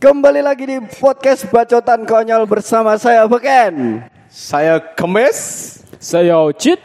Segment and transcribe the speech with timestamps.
[0.00, 4.00] Kembali lagi di podcast Bacotan Konyol bersama saya Beken.
[4.32, 5.36] Saya Kemes.
[6.00, 6.80] Saya Ocit.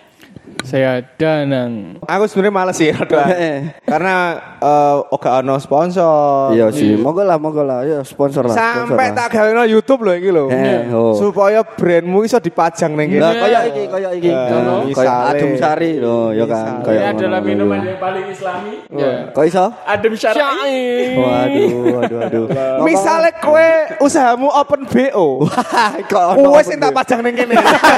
[0.65, 2.01] Saya Danang.
[2.01, 3.29] Aku sebenarnya males sih rada.
[3.91, 4.15] Karena
[4.57, 6.57] eh oga ono sponsor.
[6.57, 8.57] Iya sih, monggo lah, monggo lah, ya sponsor lah.
[8.57, 9.29] sponsor Sampai lah.
[9.29, 10.49] tak gawe YouTube loh iki lho.
[10.49, 11.13] Eh, oh.
[11.13, 13.41] Supaya brandmu iso dipajang ning Lah kene.
[13.46, 14.31] kayak iki, kayak iki.
[14.33, 15.29] Eh, misale.
[15.37, 16.82] Adem Sari loh, ya kan.
[16.82, 17.90] Kayak Ini adalah ngono, minuman iya.
[17.94, 18.73] yang paling islami.
[18.90, 19.12] Ya.
[19.38, 19.66] Kok iso?
[19.86, 20.82] Adem syar'i.
[21.13, 22.45] Waduh, waduh, waduh.
[22.82, 23.70] Misale kowe
[24.02, 25.45] usahamu open BO.
[26.12, 27.54] kok ono Wes tak pajang ning kene.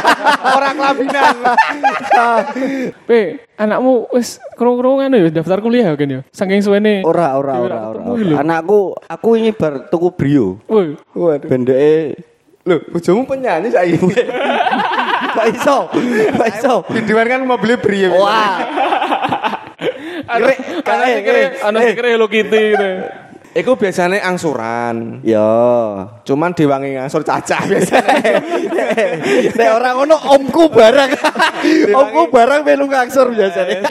[0.57, 1.35] Ora kelabinan.
[3.09, 6.20] Pe, anakmu wis krungu-krungu anu ya daftar kuliah kan ya.
[6.31, 7.02] Saking suwene.
[7.05, 8.03] Ora, ora, ora, ora.
[8.41, 10.57] Anakku, aku ini bar tuku brio.
[10.70, 11.47] Woi, Waduh.
[11.49, 12.17] Bendeke
[12.67, 13.95] Loh, bojomu penyanyi saiki.
[15.39, 15.88] kok iso?
[16.35, 16.73] Kok iso?
[16.91, 18.09] Videoan kan mobilnya beri ya.
[18.11, 18.59] Wah,
[20.27, 21.16] anak anak eh,
[21.95, 22.89] pikir eh, Hello Kitty gitu.
[23.57, 25.25] Iku biasanya angsuran.
[25.25, 25.49] ya.
[26.21, 28.38] Cuman diwangi ngangsur cacah biasanya.
[29.50, 31.09] Nek orang ngono omku barang.
[31.89, 33.81] omku barang melu ngangsur biasanya.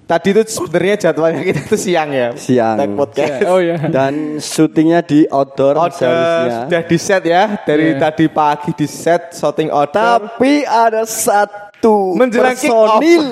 [0.00, 2.30] Tadi itu sebenarnya jadwalnya kita tuh siang ya.
[2.32, 2.78] Siang.
[2.78, 3.42] Tag podcast.
[3.44, 3.74] Oh ya.
[3.90, 6.58] Dan syutingnya di outdoor Order seharusnya.
[6.66, 7.98] sudah di set ya dari Iya.
[8.00, 10.30] tadi pagi di set shooting order.
[10.30, 13.24] Tapi ada satu Menjelang kick personil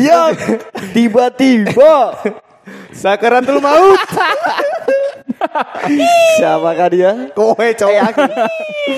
[0.00, 0.32] yang
[0.96, 2.16] tiba-tiba
[2.96, 4.00] Sakaratul maut.
[6.38, 7.10] siapakah dia?
[7.32, 8.12] Kowe cowok.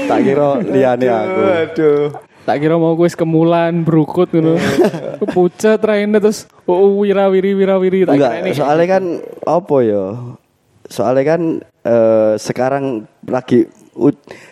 [0.06, 1.41] Tak kira liane aku.
[1.42, 2.06] Aduh.
[2.42, 4.56] Tak kira mau gue kemulan berukut gitu.
[5.30, 8.50] Pucat raine terus oh wirawiri wirawiri tak kira Enggak, ini.
[8.56, 9.04] soalnya kan
[9.44, 10.04] apa ya?
[10.88, 11.41] Soalnya kan
[11.84, 12.84] eh, sekarang
[13.28, 13.69] lagi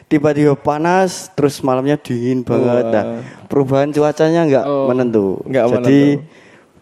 [0.07, 2.85] tiba-tiba panas terus malamnya dingin banget.
[2.93, 3.05] Nah,
[3.49, 4.93] perubahan cuacanya enggak Oh.
[4.93, 5.41] menentu.
[5.49, 6.01] Nggak Jadi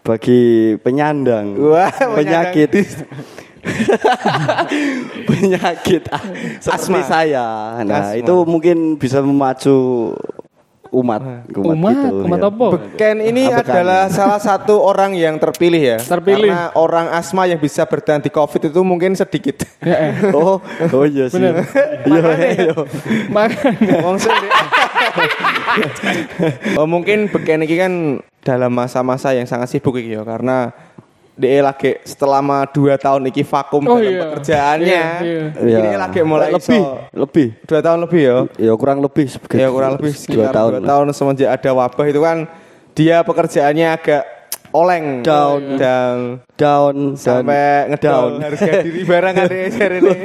[0.05, 2.69] bagi penyandang Wah, penyakit
[5.25, 6.05] penyakit
[6.61, 7.01] seperti Asma.
[7.01, 7.45] saya.
[7.81, 8.21] Nah, Asma.
[8.21, 10.13] itu mungkin bisa memacu
[10.95, 12.47] umat, Umat, gitu, umat ya.
[12.47, 12.67] apa?
[12.95, 13.63] Ken ini kan?
[13.67, 15.97] adalah salah satu orang yang terpilih ya.
[15.99, 16.51] Terpilih.
[16.51, 19.67] Karena orang asma yang bisa bertahan di COVID itu mungkin sedikit.
[19.83, 20.13] Ya, eh.
[20.37, 21.37] Oh, oh iya sih.
[21.37, 21.63] Bener.
[22.05, 22.73] Iya, iya.
[23.33, 24.51] Makanya Wong sing di-
[26.77, 27.93] oh, mungkin Beken ini kan
[28.45, 30.69] dalam masa-masa yang sangat sibuk iki ya karena
[31.35, 34.21] dia lagi selama dua tahun iki vakum Oh, dalam iya.
[34.23, 35.03] pekerjaannya.
[35.19, 35.77] Iya, Iya.
[35.81, 37.47] Ini lagi mulai lebih, iso- lebih.
[37.61, 38.37] dua tahun lebih ya.
[38.57, 40.71] Ya kurang lebih Ya kurang lebih dua sekitar tahun.
[40.71, 40.87] dua lah.
[40.89, 42.37] tahun semenjak ada wabah itu kan
[42.91, 44.23] dia pekerjaannya agak
[44.75, 45.79] oleng Down.
[45.79, 46.17] down
[46.55, 48.43] Down sampai ngedown down.
[48.43, 50.15] harga diri barang ada ini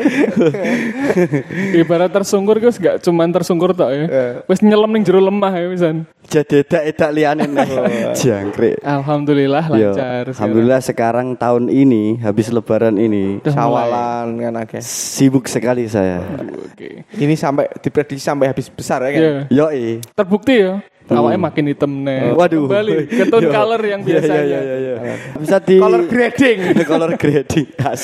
[1.81, 4.05] ibarat tersungkur guys gak cuman tersungkur tok ya.
[4.05, 4.25] Iya.
[4.47, 5.97] Wis nyelam ning jero lemah ya pisan.
[6.25, 7.71] Jadi edak edak liane nih.
[8.15, 8.78] Jangkrik.
[8.81, 9.97] Alhamdulillah Yo, lancar.
[9.97, 10.31] sekarang.
[10.31, 16.22] Alhamdulillah sekarang tahun ini habis lebaran ini sawalan kan agak sibuk sekali saya.
[16.71, 17.03] Oke.
[17.12, 19.34] ini sampai diprediksi sampai habis besar ya kan Iya.
[19.50, 19.84] Yoi.
[20.15, 20.78] Terbukti ya.
[21.10, 22.31] Awalnya makin hitam nih.
[22.32, 22.71] Waduh.
[22.71, 23.50] Kembali ke tone Yo.
[23.50, 24.43] color yang Iya, biasanya.
[24.47, 25.15] iya, iya, iya.
[25.37, 26.59] Bisa di color grading
[26.91, 27.66] color grading.
[27.82, 28.03] As.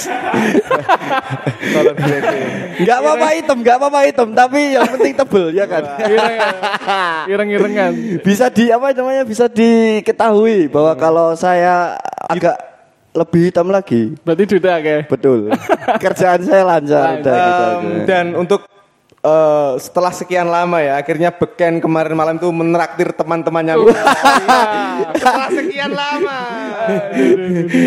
[1.75, 2.43] color grading
[2.77, 5.85] Enggak apa-apa hitam, enggak apa-apa hitam, tapi yang penting tebel ya kan.
[7.27, 7.93] Ireng-irengan.
[8.21, 11.97] bisa di apa namanya bisa diketahui bahwa kalau saya
[12.27, 12.59] agak
[13.17, 14.13] lebih hitam lagi.
[14.21, 15.03] Berarti duitnya kayak.
[15.09, 15.49] Betul.
[15.97, 17.17] Kerjaan saya lancar.
[17.17, 18.05] udah gitu aja.
[18.05, 18.61] dan untuk
[19.27, 23.75] eh, setelah sekian lama ya akhirnya Beken kemarin malam itu menraktir teman-temannya.
[25.13, 26.39] Setelah sekian lama.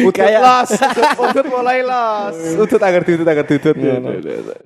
[0.04, 0.70] Utut Kayak- los
[1.24, 2.36] Utut, mulai los.
[2.60, 3.76] Utut agar ditut agar ditut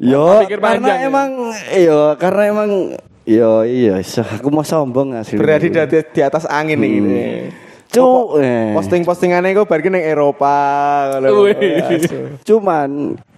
[0.02, 1.08] Yo, Pikir karena panjang ya.
[1.08, 1.30] emang
[1.78, 2.70] yo karena emang
[3.24, 5.40] yo iya aku mau sombong asli.
[5.40, 7.22] berada di, di, di atas angin nih ini.
[7.94, 8.74] Cu, eh.
[8.74, 10.58] posting-postingannya kok balik neng Eropa.
[12.50, 12.90] Cuman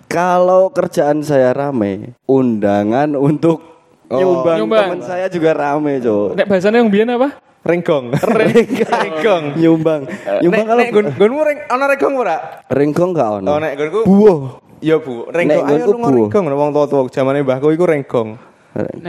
[0.06, 3.74] kalau kerjaan saya rame, undangan untuk
[4.06, 4.22] Oh.
[4.22, 4.86] nyumbang, Nyumbang.
[4.86, 6.38] teman saya juga rame, Cuk.
[6.38, 7.42] Nek bahasanya yang biyen apa?
[7.66, 10.02] Renggong Renggong Nyumbang.
[10.46, 12.38] Nyumbang Nek kalau gun gunmu reng ana renggong ora?
[12.70, 13.50] ringkong enggak ono.
[13.50, 14.40] Oh nek gunku Buah.
[14.78, 16.10] Ya bu, renggong Nek ayo gunku lu buah.
[16.30, 18.30] renggong wong tua-tua zamane mbahku iku renggong.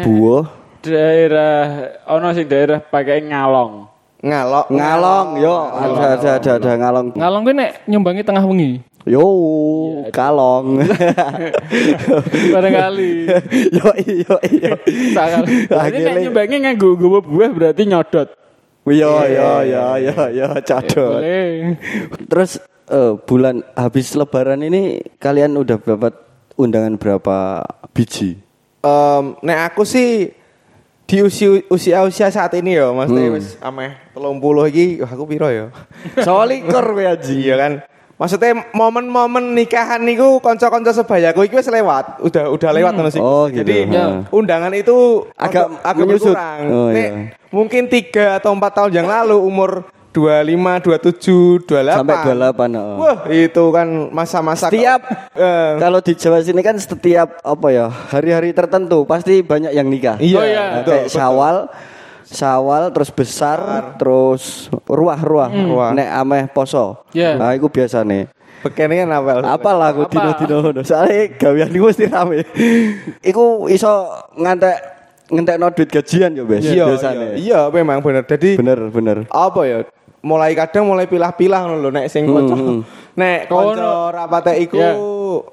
[0.00, 0.44] Buah.
[0.80, 1.60] daerah
[2.08, 3.84] ono sing daerah pakai ngalong.
[4.24, 4.66] Ngalok.
[4.72, 7.06] Ngalong, yo ada ada ada, ada ngalong.
[7.12, 8.80] Ngalong kuwi nek nyumbangi tengah wengi.
[9.06, 9.22] Yo,
[10.10, 10.82] kalong.
[12.54, 13.10] Barangkali.
[13.78, 14.74] yo yo yo.
[15.14, 15.46] Sakal.
[15.46, 18.28] Jadi nek Akhirnya nyumbangi nganggo nggawa buah berarti nyodot.
[18.86, 21.22] Yo yo yo yo yo cadot.
[21.22, 21.78] Boleh.
[22.26, 22.58] Terus
[22.90, 26.14] eh, bulan habis lebaran ini kalian udah dapat
[26.58, 27.62] undangan berapa
[27.94, 28.42] biji?
[28.82, 30.30] Em, nek aku sih
[31.06, 33.38] di usia usia usia saat ini ya maksudnya Hmm.
[33.38, 35.70] wis ameh 30 iki aku piro ya
[36.26, 37.46] Solikur we aji.
[37.46, 37.72] iya kan
[38.16, 43.20] Maksudnya momen-momen nikahan niku kanca-kanca sebayaku iki wis lewat, udah udah lewat ngono sih.
[43.20, 43.60] Oh, gitu.
[43.60, 44.24] Jadi Ya.
[44.32, 46.32] undangan itu Agak agak menyusut.
[46.32, 46.58] berkurang.
[46.66, 47.10] Oh, Nek, iya.
[47.52, 49.84] mungkin 3 atau 4 tahun yang lalu umur
[50.16, 51.92] 25, 27, 28.
[51.92, 52.96] Sampai 28, oh.
[53.04, 55.04] Wah, itu kan masa-masa Setiap
[55.36, 60.16] Eh, kalau di Jawa sini kan setiap apa ya hari-hari tertentu pasti banyak yang nikah.
[60.16, 60.64] Iya, Oh, iya.
[60.64, 61.68] Nah, betul, kayak betul.
[62.26, 65.90] Syawal terus besar, terus ruah-ruah, Ruah.
[65.94, 67.06] nek ameh poso.
[67.14, 67.38] Iya.
[67.38, 68.26] Nah, itu biasa nih.
[68.66, 69.46] Bekene kan apa?
[69.46, 70.82] Apalah aku dino-dino ngono.
[70.82, 72.42] Soale gawean iku mesti rame.
[73.22, 74.74] iku iso ngantek
[75.30, 76.66] ngentekno duit gajian ya, Bes.
[76.66, 77.14] Iya, biasane.
[77.14, 78.26] iya, iya, memang bener.
[78.26, 79.16] Jadi Bener, bener.
[79.30, 79.78] apa ya?
[80.26, 82.58] Mulai kadang mulai pilah-pilah ngono lho nek sing kanca.
[82.58, 82.80] hmm.
[83.14, 83.70] Nek Kono.
[83.70, 84.82] kanca rapate iku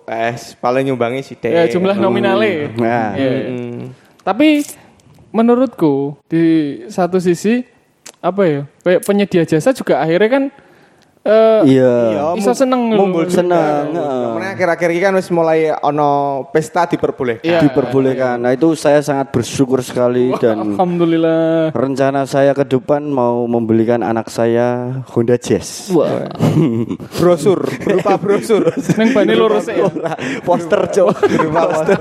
[0.09, 1.53] eh paling nyumbangi sithik.
[1.53, 2.73] Ya jumlah nominalnya.
[2.81, 3.13] Nah.
[3.13, 3.29] Iya.
[3.53, 3.93] Hmm.
[4.25, 4.65] Tapi
[5.33, 6.45] menurutku di
[6.87, 7.65] satu sisi
[8.23, 8.61] apa ya?
[8.85, 10.43] Kayak penyedia jasa juga akhirnya kan
[11.23, 12.35] eh Iya.
[12.35, 12.99] Iso mu- seneng lho.
[12.99, 14.23] mumbul Seneng, heeh.
[14.29, 16.11] Karena akhir-akhir ini kan wis mulai ono
[16.45, 17.41] pesta diperbolehkan.
[17.41, 17.59] Iya.
[17.61, 18.37] Diperbolehkan.
[18.37, 21.71] Nah, itu saya sangat bersyukur sekali dan alhamdulillah.
[21.71, 25.87] rencana saya ke depan mau membelikan anak saya Honda Jazz.
[25.89, 26.27] Wah,
[27.17, 28.67] Brosur, berupa brosur.
[28.93, 29.87] neng bani lurus ya.
[30.41, 31.99] Poster cok berupa poster,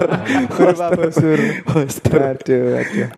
[0.50, 1.38] berupa brosur.
[1.64, 2.20] Poster.
[2.34, 3.08] Aduh, aduh.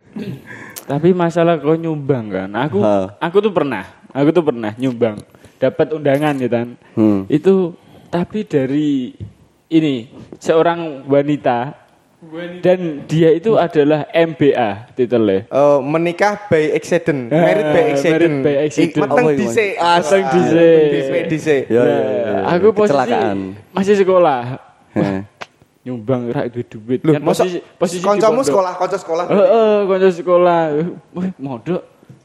[0.85, 3.17] Tapi masalah kau nyumbang kan, aku Ha.
[3.19, 5.17] aku tuh pernah, aku tuh pernah nyumbang,
[5.65, 6.69] dapat undangan gitu kan.
[6.93, 7.21] Hmm.
[7.27, 7.73] Itu
[8.09, 9.17] tapi dari
[9.67, 10.07] ini
[10.37, 11.73] seorang wanita,
[12.61, 15.45] dan dia itu adalah MBA titelnya.
[15.49, 18.15] Oh, menikah by accident, Ah, married by accident.
[18.15, 18.93] married by accident.
[18.97, 19.73] I- Meteng Apa itu, dhisik.
[19.77, 20.85] Aseng Ah, dhisik.
[20.89, 21.63] dhisik, dhisik.
[21.69, 22.39] Ya, Nah, ya, ya, ya.
[22.51, 23.39] aku posisi Kecelakaan.
[23.73, 24.41] masih sekolah.
[25.85, 27.01] Nyumbang rak duit duit.
[27.05, 29.25] Loh, Kan posisi posisi di kancamu sekolah, kanca sekolah.
[29.29, 30.61] Heeh, kanca sekolah.
[31.13, 31.83] Wah, modok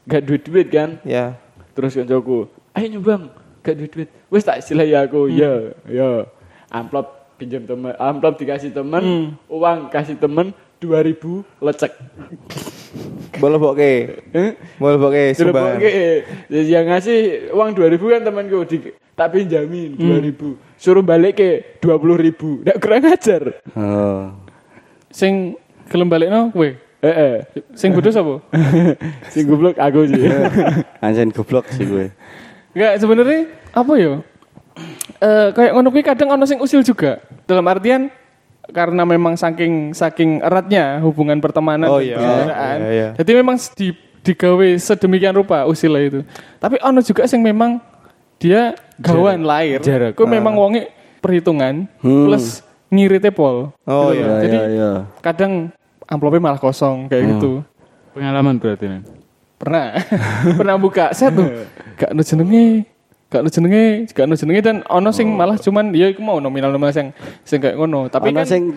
[0.08, 0.96] gak duit duit kan.
[1.04, 1.36] Ya.
[1.76, 3.22] Terus kancaku, ayo nyumbang,
[3.64, 4.10] gak duit duit.
[4.30, 6.26] Wes tak istilahi aku, ya, ya.
[6.70, 11.92] Amplop pinjam temen, amplop dikasih temen, uang kasih temen, 2000 lecek.
[13.36, 13.92] Boleh boke.
[14.32, 14.50] Eh?
[14.80, 15.76] Boleh boke sumbangan.
[15.76, 15.92] oke.
[16.48, 17.18] Yang ngasih
[17.52, 18.76] uang 2000 kan temanku di
[19.14, 20.80] tak pinjamin 2000.
[20.80, 22.64] Suruh balik ke 20000.
[22.64, 23.42] Nggak kurang ajar.
[23.76, 24.32] Oh.
[25.12, 25.54] Sing
[25.92, 26.70] gelem balekno kowe.
[27.00, 27.36] Eh, eh.
[27.72, 28.44] Sing bodoh sapa?
[29.32, 30.20] Sing goblok aku sih.
[31.04, 32.12] Anjen goblok sih gue.
[32.70, 33.40] Enggak sebenarnya
[33.70, 34.12] apa ya?
[35.20, 37.18] Eh kayak ngono kuwi kadang ono sing usil juga.
[37.44, 38.08] Dalam artian
[38.70, 42.14] karena memang saking saking eratnya hubungan pertemanan Oh iya.
[42.16, 42.78] persaudaraan.
[42.78, 43.08] Iya, iya.
[43.18, 43.88] Jadi memang di
[44.20, 46.20] digawe sedemikian rupa usilnya itu.
[46.56, 47.82] Tapi ono juga sing memang
[48.38, 49.82] dia gawan lahir.
[49.82, 50.14] Jarak.
[50.14, 50.88] Kuwi memang wonge
[51.20, 52.30] perhitungan Hmm.
[52.30, 53.74] plus ngirite pol.
[53.84, 54.26] Oh, Gitu iya.
[54.26, 54.90] Ya, Jadi ya, ya.
[55.20, 55.52] kadang
[56.06, 57.62] amplopnya malah kosong kayak gitu.
[58.14, 59.02] Pengalaman berarti nih.
[59.60, 59.92] Pernah.
[60.58, 61.68] Pernah buka set tuh.
[62.00, 62.88] Gak ada jenenge.
[63.30, 66.74] Gak ada jenenge, gak ada jenenge dan ono sing malah cuman ya iku mau nominal
[66.74, 67.14] nominal sing
[67.46, 68.10] sing kayak ngono.
[68.10, 68.74] Tapi Ana kan sing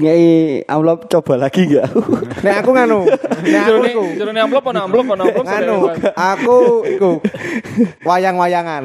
[0.00, 1.92] ngei amplop coba lagi enggak?
[2.48, 3.04] Nek aku nganu,
[3.44, 5.78] nek aku iku jerone amplop ono amplop ono amplop nganu,
[6.16, 6.56] aku
[6.88, 7.10] iku
[8.08, 8.84] wayang-wayangan.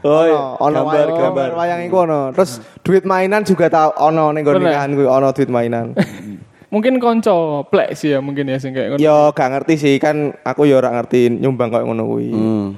[0.00, 0.40] Oh, iya.
[0.56, 1.48] Ono, ono Gambar, wayang, gambar.
[1.60, 2.20] wayang iku ono.
[2.32, 2.50] Terus
[2.80, 5.92] duit mainan juga tau ono ning nikahan kuwi ono duit mainan.
[6.74, 8.98] Mungkin konco plek sih ya mungkin ya sing kayak ngono.
[8.98, 12.28] Yo gak ngerti sih kan aku yo ora ngerti nyumbang koyo ngono kuwi.
[12.34, 12.68] Hmm.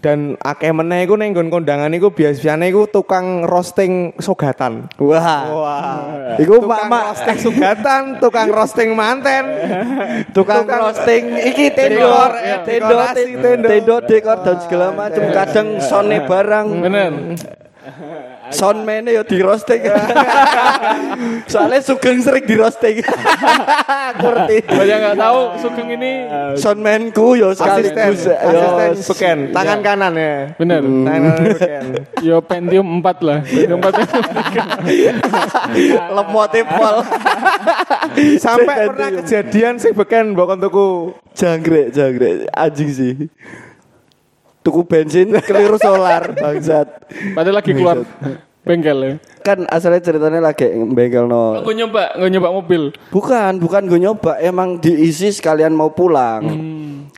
[0.00, 4.88] Dan akeh meneh iku ning nggon kondangan iku biasane iku tukang roasting sogatan.
[4.96, 5.44] Wah.
[5.52, 6.40] Wah.
[6.40, 9.44] Iku tukang mak-mak roasting sugatan, tukang roasting manten,
[10.36, 13.68] tukang roasting iki tendo Dekor, eh, ya, tendo dekorasi, tendo tendo.
[13.68, 17.12] tendo dekor dan segala macam kadang sone barang Bener.
[18.50, 19.82] soundman yo di roasting
[21.52, 23.02] soalnya sugeng sering di roasting
[24.22, 26.12] ngerti Banyak nggak tahu Sugeng ini
[26.56, 29.10] soundmanku yo sekali asisten, asisten.
[29.10, 30.34] Beken, tangan kanan ya.
[30.56, 30.80] bener.
[30.82, 31.84] Tangan kanan beken.
[32.26, 33.38] Yo Pentium 4 lah.
[33.44, 33.92] Pentium 4
[36.16, 36.96] lemote pol.
[38.40, 40.88] Sampai pernah kejadian sing beken mbok kon tuku.
[41.36, 42.50] jangkrik jangkrik.
[42.52, 43.14] Anjing sih
[44.60, 46.88] tuku bensin keliru solar bangsat
[47.32, 48.04] Padahal lagi keluar
[48.60, 49.12] bengkel ya.
[49.40, 52.82] kan asalnya ceritanya lagi bengkel no Gue nyoba, gue nyoba mobil.
[53.08, 56.44] Bukan, bukan gue nyoba, emang diisi sekalian mau pulang.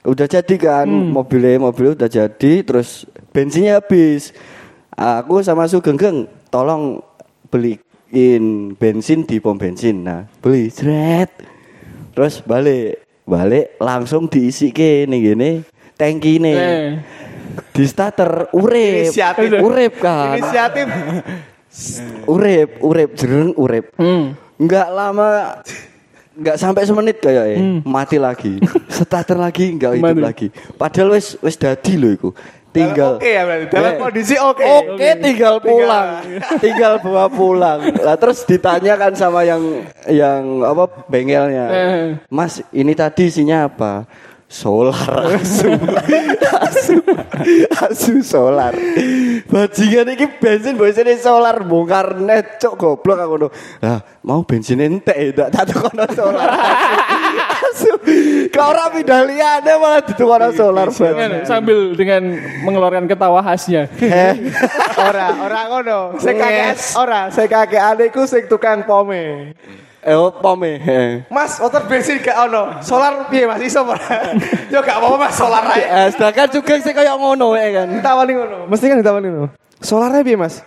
[0.07, 4.31] Udah jadi kan, mobilnya mobilnya udah jadi, terus bensinnya habis.
[4.95, 7.03] Aku sama Sugeng Geng, tolong
[7.51, 10.07] beliin bensin di pom bensin.
[10.07, 11.31] Nah, beli, jret.
[12.15, 15.51] Terus balik, balik langsung diisi ke nih gini,
[15.99, 16.55] tangki nih.
[16.55, 16.89] Eh.
[17.73, 19.49] Di starter urip, Inisiatif.
[19.61, 20.87] urip kan, Inisiatif
[22.29, 23.85] urip, urip, jereng urip.
[23.97, 24.37] Hmm.
[24.61, 25.59] Enggak lama
[26.33, 28.57] Enggak sampai semenit kayak mati lagi.
[28.89, 30.49] Starter lagi enggak hidup lagi.
[30.81, 32.31] Padahal wis wis dadi lho iku.
[32.73, 33.69] tinggal Oke ya berarti.
[33.69, 34.65] Dalam kondisi oke.
[34.65, 36.25] Oke, tinggal pulang.
[36.65, 37.79] tinggal bawa pulang.
[38.01, 39.61] Lah terus ditanyakan sama yang
[40.09, 41.67] yang apa bengelnya.
[42.33, 44.09] Mas, ini tadi isinya apa?
[44.53, 45.65] Solar asu.
[46.69, 46.95] asu.
[47.73, 48.77] Asu solar.
[49.49, 53.49] Bajingan iki bensin bensin solar bongkar net cok goblok aku ngono.
[53.81, 56.49] Lah, mau bensin entek ya tak tak tukono solar.
[57.73, 57.97] Asu.
[58.53, 61.49] Kau ora pindah liyane malah ditukono solar Dengan- banget.
[61.49, 62.23] sambil dengan
[62.69, 63.89] mengeluarkan ketawa khasnya.
[63.97, 64.53] Eh,
[65.01, 65.99] Ora, ora ngono.
[66.21, 69.57] Sing kakek ora, sing kakek adekku sing tukang pome.
[70.03, 70.73] Eh pome.
[70.79, 71.13] Eh.
[71.31, 72.83] Mas, motor bensin gak ono.
[72.83, 74.35] Solar piye Mas iso ora?
[74.67, 75.83] Yo gak apa-apa Mas, solar ae.
[75.83, 77.87] Eh, sedangkan juga sih kayak ngono ya kan.
[77.95, 78.57] Ditawani ngono.
[78.67, 79.49] Mesti kan ditawani ngono.
[79.79, 80.63] Solarnya piye Mas?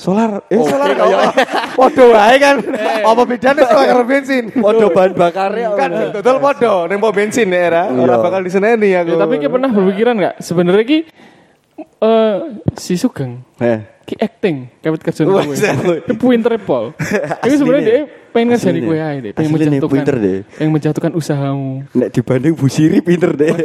[0.00, 1.28] Solar, eh Oke, solar kayak- kaya
[1.76, 2.56] podo wae kan.
[3.04, 4.44] Apa bedane solar karo bensin?
[4.48, 7.82] Podo bahan bakarnya Kan total podo ning pom bensin nek era.
[7.92, 8.24] Ora Iya.
[8.24, 9.12] bakal diseneni aku.
[9.12, 10.98] Ya, tapi kita pernah berpikiran nggak sebenarnya ki
[11.82, 12.34] eh
[12.74, 13.80] si Sugeng Eh.
[14.02, 15.54] ki acting kawit kerja Wah, kowe.
[15.54, 16.90] saya- Ki pinter pol.
[17.40, 19.90] Ini sebenarnya dia pengen ngerjain kowe ae deh, pengen menjatuhkan.
[19.92, 20.38] pinter deh.
[20.52, 21.86] Pengen menjatuhkan usahamu.
[21.92, 23.54] Nek dibanding Bu Siri pinter deh.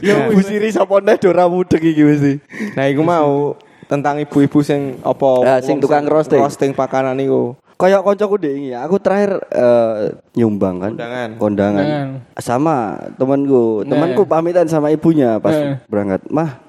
[0.00, 2.32] Ya Bu Siri sapa nek ora mudeng iki mesti.
[2.74, 3.54] Nah, iku mau
[3.86, 6.40] tentang ibu-ibu sing apa Ah, sing tukang roasting.
[6.40, 7.54] roasting pakanan iku.
[7.74, 11.30] Kayak koncoku deh ini, aku terakhir eh, nyumbang kan, Kondangan.
[11.34, 12.08] kondangan, Kondangan.
[12.38, 12.76] sama
[13.12, 15.82] temanku, temanku pamitan sama ibunya pas Eh.
[15.84, 16.62] berangkat, mah,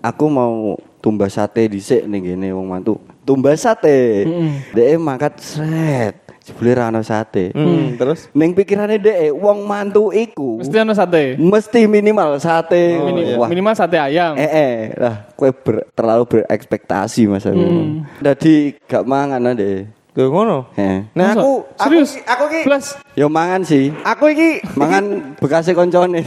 [0.00, 0.54] aku mau
[0.98, 4.50] tumbas sate dhisik ning gene wong mantu, tumbas sate, Mm-mm.
[4.72, 10.58] dek mangkat sret, jebule ra ono sate, Hmm, terus Neng pikirane dek wong mantu iku
[10.58, 11.38] Mesti ono sate.
[11.38, 14.34] mesti minimal sate, Mini- wah, Minimal sate ayam.
[14.34, 17.56] Eh, eh, lah, kue ber- terlalu berekspektasi mas aku.
[17.56, 18.02] Hmm.
[18.20, 19.86] Jadi gak mangan deh.
[20.12, 20.68] Lho ngono.
[20.76, 21.08] Eh.
[21.16, 22.10] Nah, aku aku Serius?
[22.12, 23.88] ki- aku ki Plus Yo mangan sih.
[23.98, 25.04] aku iki Mangan
[25.40, 26.20] bekasnya koncone.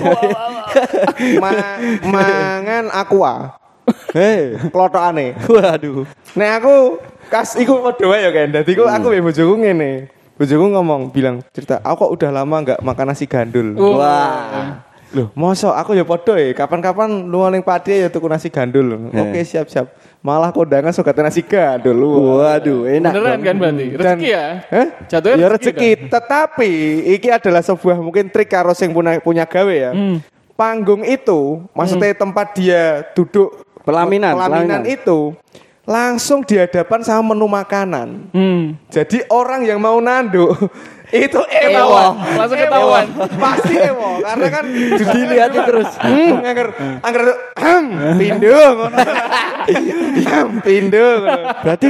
[1.44, 3.62] ma- mangan aqua.
[4.10, 4.58] Hei.
[4.74, 5.38] Klotokane.
[5.46, 6.10] Waduh.
[6.34, 6.98] Nek aku
[7.30, 8.48] kas iku padha wae ya kan.
[8.52, 10.10] Dadi ku aku mbek bojoku ngene.
[10.36, 13.72] Bojoku ngomong bilang cerita, aku kok udah lama nggak makan nasi gandul.
[13.78, 14.82] Wah.
[15.16, 16.52] Loh, mosok aku ya padha ya.
[16.52, 19.08] Kapan-kapan lu ning padi ya tuku nasi gandul.
[19.16, 19.24] Eh.
[19.24, 19.88] Oke, siap-siap.
[20.20, 21.96] Malah kondangan gate nasi gandul.
[22.36, 23.16] Waduh, enak.
[23.16, 23.44] beneran dong.
[23.48, 23.86] kan berarti.
[23.96, 24.46] Dan- Rezeki ya.
[24.68, 24.88] Hah?
[25.08, 26.72] Jatuhnya ya rezeki rezeki, tetapi
[27.16, 29.96] iki adalah sebuah mungkin trik karo sing punya, punya gawe ya.
[29.96, 30.20] Hmm.
[30.56, 34.84] Panggung itu, maksudnya tempat dia duduk Pelaminan, pelaminan pelaminan.
[34.88, 35.36] itu
[35.86, 38.08] langsung di hadapan sama menu makanan.
[38.34, 38.64] Hmm.
[38.90, 40.56] Jadi orang yang mau nanduk
[41.14, 41.82] itu Ewo.
[41.82, 42.02] ewo.
[42.38, 43.06] Langsung ketahuan.
[43.38, 44.66] Pasti ewo karena kan
[45.16, 45.90] Dilihatin terus.
[46.02, 46.68] Hmm, angger
[47.02, 47.24] angger
[47.58, 48.78] hmm, pindung.
[48.86, 51.22] Hmm, pindung.
[51.62, 51.90] Berarti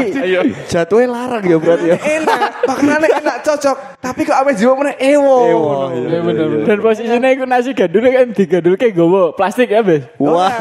[0.68, 1.98] jatuhnya larang ya berarti ya.
[2.00, 5.38] Enak, makanannya enak cocok, tapi kok awet jiwa mana ewo.
[5.48, 5.74] Ewo,
[6.06, 6.48] Ya bener.
[6.64, 10.08] Dan posisinya itu nasi gandul kan digandul kayak gowo plastik ya, Bes.
[10.20, 10.52] Wah.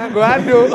[0.00, 0.68] Nganggo aduk.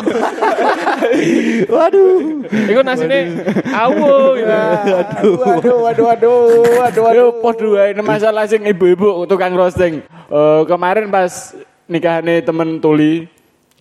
[1.73, 2.43] Waduh.
[2.47, 4.53] Iku nasine awo gitu.
[4.53, 6.37] Aduh, aduh, aduh, aduh,
[6.85, 7.41] aduh, Yo aduh.
[7.41, 10.01] podo ini masalah sing ibu-ibu tukang roasting.
[10.05, 11.55] Eh, kemarin pas
[11.87, 13.27] nikahane temen tuli,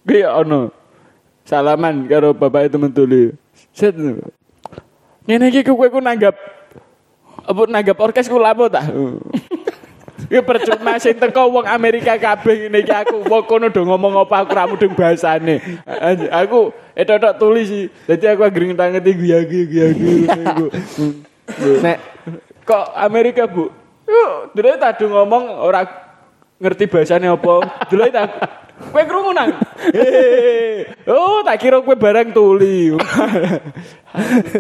[0.07, 0.71] gue ono
[1.43, 3.35] salaman karo bapak temen tuli.
[3.75, 3.95] Set.
[5.27, 6.35] Ngene iki kowe ku nanggap
[7.47, 8.83] apa nanggap orkes ku lapo ta?
[10.33, 14.43] Ya percuma sing teko wong Amerika kabeh ngene iki aku wong kono do ngomong apa
[14.43, 15.61] aku ra mudeng bahasane.
[16.33, 17.85] Aku etok-etok tulis sih.
[18.09, 20.69] Dadi aku anggere ngerti gue gue gue.
[21.85, 21.99] Nek
[22.67, 23.71] Kok Amerika, Bu?
[24.11, 25.87] Yuk, dulu tadi ngomong orang
[26.57, 27.87] ngerti bahasanya apa.
[27.89, 28.29] Dulu tak
[28.77, 29.57] Kowe krungu nang.
[29.89, 30.85] Hehehe.
[31.09, 32.93] Oh, tak kira kowe barang tuli.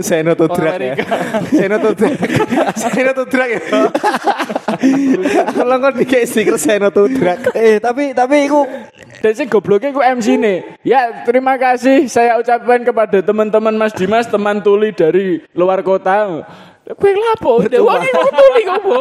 [0.06, 0.94] saya noto drag ya.
[1.52, 2.16] Saya noto drag.
[2.80, 3.60] Saya noto drag ya.
[5.52, 7.44] Kalau kau dikasih stiker saya noto drag.
[7.52, 8.64] Eh, tapi tapi iku
[9.20, 10.58] Dan sing gobloknya ku MC nih.
[10.84, 16.44] Ya, terima kasih saya ucapkan kepada teman-teman Mas Dimas, teman tuli dari luar kota.
[16.86, 17.66] Kowe lapo?
[17.66, 18.94] Wong iki ku tuli kok, Bu.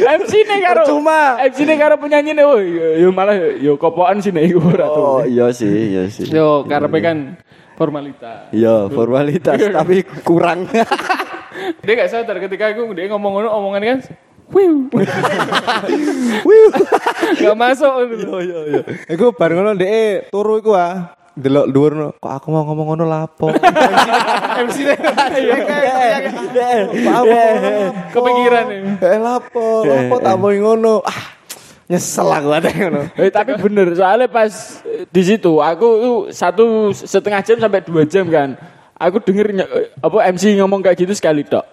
[0.00, 1.36] MC nih karo Percuma.
[1.44, 2.44] MC nih karo penyanyi nih.
[2.48, 2.56] Oh,
[2.96, 5.36] yo malah yo kopokan sih nih iku ora Oh, tuli.
[5.36, 6.24] iya sih, iya sih.
[6.32, 7.36] Yo karepe kan
[7.76, 8.48] formalitas.
[8.56, 10.64] Iya, formalitas tapi kurang.
[11.84, 13.98] Dia gak sadar ketika aku dia ngomong ngono omongan kan
[14.52, 14.86] Wiu.
[17.42, 17.92] Gak masuk.
[18.40, 18.82] iya, iya.
[19.10, 21.12] Iku bar ngono ndek turu iku ah.
[21.36, 22.08] Delok dhuwur no.
[22.16, 23.52] Kok aku mau ngomong ngono lapo?
[24.56, 24.94] MC ne.
[28.08, 28.80] Kepikiran nih.
[29.04, 31.04] Eh lapo, lapo tak mau ngono.
[31.04, 31.36] Ah,
[31.92, 33.00] nyesel aku ada ngono.
[33.20, 35.88] Eh, tapi bener soalnya pas eh, di situ aku
[36.32, 38.56] satu setengah jam sampai dua jam kan.
[38.96, 39.52] Aku denger
[40.00, 41.68] apa MC ngomong kayak gitu sekali tok.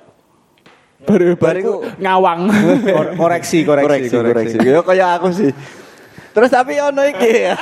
[1.08, 2.51] Baru baru ngawang.
[2.96, 4.58] Kor- koreksi, koreksi, koreksi, koreksi.
[4.60, 5.51] Ya kayak aku sih.
[6.34, 7.56] Terus tapi ono iki ya.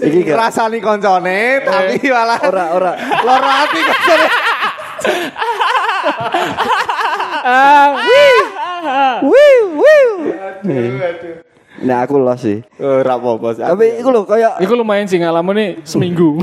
[0.00, 2.92] Iki Rasani koncone tapi malah ora ora.
[3.20, 4.26] loro hati koncone.
[9.28, 10.10] Wiu wiu.
[11.80, 12.60] Nah aku los sih.
[12.80, 13.48] Ora apa-apa.
[13.56, 13.64] sih.
[13.64, 16.40] Tapi iku lho kayak Iku lumayan sih ngalamun nih seminggu.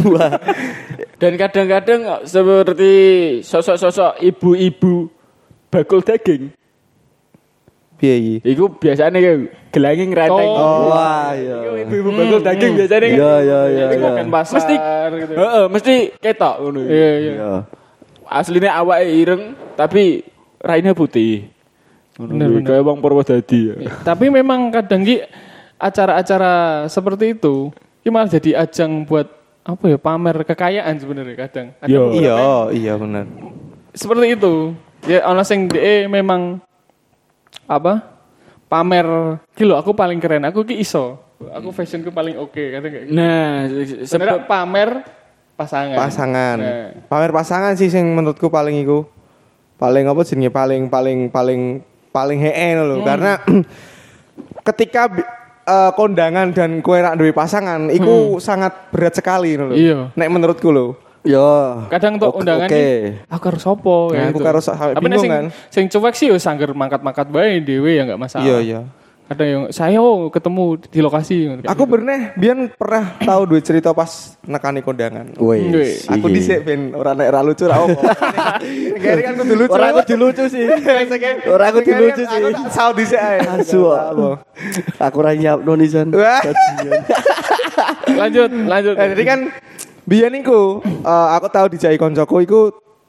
[1.22, 2.94] Dan kadang-kadang seperti
[3.42, 5.10] sosok-sosok ibu-ibu
[5.74, 6.54] bakul daging.
[7.98, 8.36] Piye iki?
[8.56, 9.38] Iku biasanya kayak
[9.74, 10.50] gelanging renteng.
[10.54, 10.94] Oh.
[10.94, 11.84] wah iya.
[11.86, 13.18] Ibu-ibu bakul daging biasanya kan.
[13.18, 13.86] Iya iya iya.
[13.92, 14.18] Iku iya.
[14.22, 14.82] kan pasar Mesti-
[15.18, 15.34] gitu.
[15.34, 16.80] Heeh, mesti ketok ngono.
[16.86, 17.32] Iya iya.
[17.34, 17.52] Iya.
[18.28, 20.22] Aslinya awake ireng tapi
[20.62, 21.50] raine putih.
[22.18, 22.66] Bener, bener.
[22.66, 23.76] Kayak wong Purwodadi ya.
[24.02, 25.22] Tapi memang kadang ki
[25.78, 26.54] acara-acara
[26.90, 27.70] seperti itu
[28.02, 29.30] ini malah jadi ajang buat
[29.62, 31.68] apa ya pamer kekayaan sebenarnya kadang.
[31.78, 32.04] Kadang Iya.
[32.16, 32.38] Iya,
[32.74, 33.26] iya bener.
[33.94, 34.74] seperti itu.
[35.06, 36.60] Ya ono sing DE memang
[37.68, 38.16] apa?
[38.68, 41.20] Pamer kilo aku paling keren, aku ki iso.
[41.54, 43.14] Aku fashionku paling oke kadang kayak gitu.
[43.14, 43.70] Nah,
[44.04, 44.90] Sebenarnya pamer
[45.54, 45.96] pasangan.
[45.96, 46.58] Pasangan.
[46.58, 46.90] Nah.
[47.06, 49.06] Pamer pasangan sih sing menurutku paling iku.
[49.78, 51.62] Paling apa jenenge paling paling paling
[52.10, 53.38] paling hee lho karena
[54.74, 55.06] ketika
[55.70, 59.78] eh, kondangan dan kue rak duwe pasangan iku sangat berat sekali lho.
[59.78, 60.00] Iya.
[60.18, 60.98] Nek menurutku lho.
[61.26, 61.50] Yo.
[61.90, 62.78] Kadang tuh undangan Oke.
[62.78, 65.46] ini, aku harus sopo Nah, aku karo Tapi bingung sing, kan.
[65.72, 68.46] sing cuek sih ya sangger mangkat-mangkat bae dhewe ya enggak masalah.
[68.46, 68.80] Iya, iya.
[69.28, 71.36] Kadang yang saya oh ketemu di lokasi.
[71.68, 72.00] Aku gitu.
[72.00, 75.36] pernah biyen pernah tahu duwe cerita pas nekani kondangan.
[75.36, 76.00] Wih.
[76.08, 78.00] Aku dhisik ben ora nek ra lucu ra opo.
[78.96, 79.76] Negari kan kudu lucu.
[79.76, 80.64] Ora aku lucu sih.
[81.54, 82.40] Ora aku lucu sih.
[82.40, 83.44] Aku saut dhisik ae.
[83.44, 83.92] Asu.
[84.96, 86.08] Aku ra nyiapno nisan.
[86.16, 86.40] Wah.
[88.08, 88.96] lanjut, lanjut.
[88.96, 89.40] Nah, jadi kan
[90.08, 92.62] biyen iku eh, aku tahu dijai koncoku iku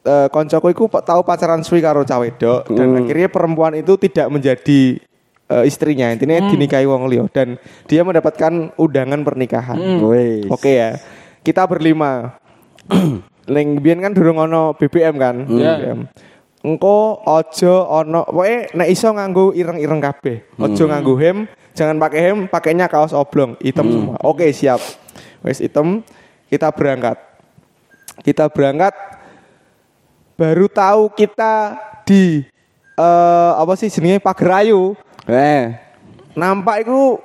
[0.02, 4.99] eh, koncoku iku tahu pacaran suwi karo cah wedok dan akhirnya perempuan itu tidak menjadi
[5.49, 7.57] eh, istrinya intinya dinikahi wong liya dan
[7.88, 9.78] dia mendapatkan undangan pernikahan.
[10.05, 10.50] Wih.
[10.52, 11.00] Oke ya.
[11.40, 12.37] Kita berlima.
[13.55, 15.37] Ning biyen kan durung ono BBM kan.
[15.49, 15.73] Iya.
[15.81, 16.00] BBM.
[16.58, 20.58] Engko ojo ono pokoke nek iso nganggo ireng-ireng kabeh.
[20.58, 24.19] Ojo nganggo hem, jangan pakai hem, pakainya kaos oblong, hitam semua.
[24.26, 24.82] Oke, siap.
[25.47, 26.02] Wes hitam,
[26.49, 27.17] kita berangkat.
[28.25, 28.93] Kita berangkat
[30.34, 32.43] baru tahu kita di
[32.99, 34.99] eh apa sih jenenge Pagerayu.
[35.28, 35.76] Eh.
[36.34, 37.23] Nampak iku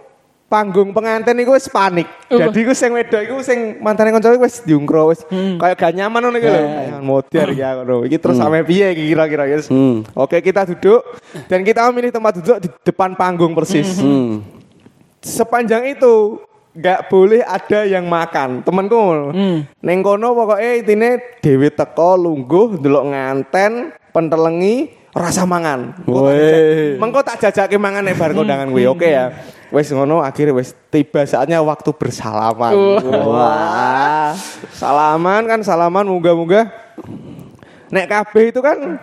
[0.53, 2.05] panggung pengantin iku wis panik.
[2.29, 2.37] Uh.
[2.37, 6.29] Jadi iku sing wedok iku sing mantane kanca iku wis diungkro wis kayak gak nyaman
[6.29, 6.61] ngono iki lho.
[6.61, 8.05] Kayak Modar ya ngono.
[8.05, 9.65] Iki terus sampe piye iki kira-kira guys.
[9.65, 10.05] Hmm.
[10.13, 11.01] Oke, kita duduk
[11.49, 13.97] dan kita memilih tempat duduk di depan panggung persis.
[13.97, 14.45] Hmm.
[15.25, 16.37] Sepanjang itu
[16.73, 18.65] nggak boleh ada yang makan.
[18.65, 19.29] Temenku ngono.
[19.81, 21.09] Neng kono pokoknya intine
[21.39, 25.93] dewi teko lungguh ndelok nganten pentelengi rasa mangan.
[26.97, 28.89] Mengko tak jajake mangan nek bar kondangan kuwi.
[28.89, 29.29] Oke ya.
[29.73, 32.73] Wes ngono akhirnya wes tiba saatnya waktu bersalaman.
[33.05, 34.33] Wah.
[34.73, 36.69] Salaman kan salaman munggah-munggah.
[37.93, 38.97] Nek KB itu kan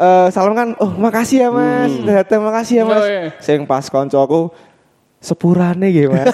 [0.00, 3.04] eh salam kan, oh makasih ya mas, datang makasih ya mas.
[3.04, 3.36] Oh, iya.
[3.36, 4.48] Sing pas koncoku
[5.28, 6.26] sepurane nggih mas.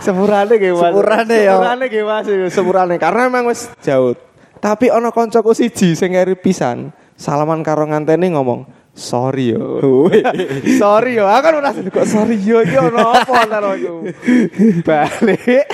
[0.00, 0.92] sepurane nggih mas.
[0.96, 1.52] Sepurane ya.
[1.60, 4.16] Sepurane nggih mas, sepurane karena emang wis jauh.
[4.64, 6.88] Tapi ono koncoku siji sing ngeri pisan,
[7.20, 10.06] salaman karo nganteni ngomong, sorry yo.
[10.80, 14.08] sorry yo, aku kan udah kok sorry yo iki ono apa aku.
[14.88, 15.66] Balik.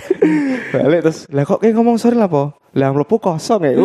[0.72, 2.56] Balik terus, lah kok kayak ngomong sorry lah po?
[2.74, 3.72] Lah mlebu kosong ya.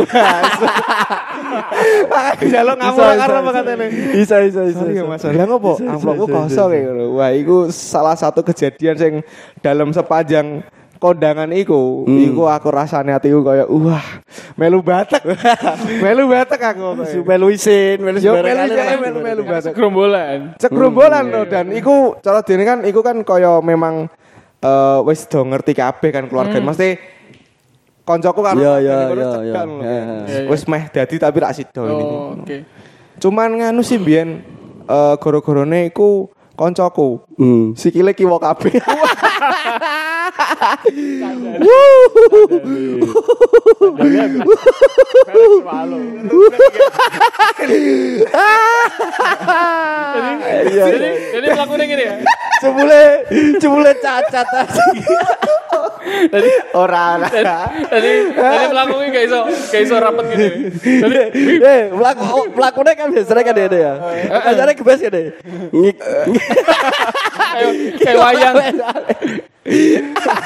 [2.36, 3.88] Bisa, karo bisa, apa katanya.
[3.88, 4.80] Bisa bisa bisa.
[4.84, 5.00] Sorry.
[5.04, 5.24] Mas.
[5.24, 5.80] Lah ngopo?
[5.80, 6.92] Amplopku kosong ya.
[7.12, 9.14] Wah, iku salah satu kejadian sing
[9.64, 10.64] dalam sepanjang
[11.06, 12.18] kondangan iku, Hmm.
[12.18, 14.02] iku aku rasane atiku kaya wah,
[14.58, 15.22] melu batek.
[16.04, 17.06] melu batek aku.
[17.06, 18.98] Su melu isin, melu Yo sembarang melu kali lah.
[18.98, 19.72] melu melu batek.
[19.78, 20.40] Gerombolan.
[20.58, 24.10] Cek gerombolan loh dan iku cara dene kan iku kan kaya memang
[24.58, 26.58] eh wis do ngerti kabeh kan keluarga.
[26.58, 26.98] Mesti
[28.02, 29.62] koncoku kan Iya, iya, iya, cekak iya.
[29.62, 29.78] lho.
[29.82, 30.50] Iya, iya.
[30.50, 32.02] Wis meh dadi tapi rak sida ini.
[32.02, 32.58] Oh, oke.
[33.18, 34.42] Cuman nganu sih biyen
[34.86, 37.26] eh goro-gorone iku koncoku.
[37.36, 37.74] Hmm.
[37.76, 38.78] Sikile kiwa kabeh.
[50.66, 52.16] Jadi, jadi melakukan gini ya.
[52.62, 53.04] Cebule,
[53.60, 54.48] cebule cacat.
[56.06, 57.60] Tadi Ora ora.
[57.90, 59.40] tadi tadi melakukan kayak iso
[59.74, 60.48] kayak iso rapet gitu.
[61.04, 61.18] Tadi
[61.66, 63.94] Eh, pelaku oh, pelakunya kan biasanya kan dia ya.
[64.30, 65.32] Biasanya kan dia.
[65.74, 65.98] Ngik.
[67.56, 68.56] kayak kayak wayang.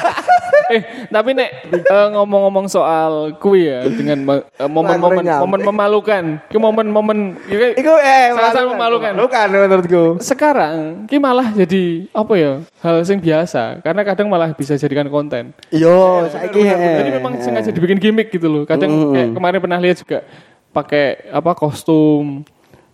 [0.73, 6.23] eh, tapi nek eh, ngomong-ngomong soal kui ya dengan eh, momen-momen Lagu momen memalukan.
[6.47, 7.17] Ki momen-momen
[7.49, 9.11] ya Iku eh sangat-sangat memalukan.
[9.17, 10.03] Bukan menurutku.
[10.21, 12.53] Sekarang ki malah jadi apa ya?
[12.79, 15.51] Hal sing biasa karena kadang malah bisa jadikan konten.
[15.73, 18.63] Yo, saiki Jadi memang sengaja dibikin gimmick gitu loh.
[18.63, 20.23] Kadang kayak kemarin pernah lihat juga
[20.69, 22.45] pakai apa kostum